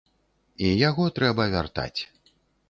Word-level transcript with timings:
І 0.69 0.71
яго 0.89 1.05
трэба 1.19 1.47
вяртаць. 1.57 2.01